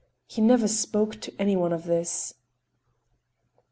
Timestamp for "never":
0.41-0.67